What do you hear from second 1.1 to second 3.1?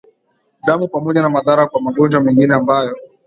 na madhara kwa magonjwa mengine ambayo